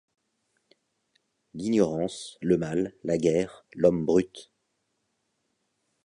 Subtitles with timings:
[1.53, 4.51] L'ignorance, le mal, la guerre, l'homme brute